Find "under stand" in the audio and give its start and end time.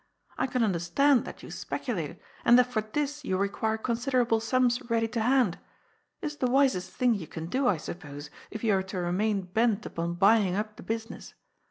0.63-1.25